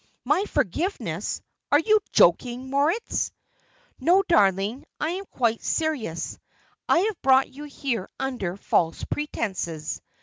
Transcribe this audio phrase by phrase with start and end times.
[0.25, 1.43] "My forgiveness!
[1.71, 3.31] Are you joking, Moritz?"
[3.99, 6.39] "No, darling, I am quite serious.
[6.89, 10.01] I have brought you here under false pretences.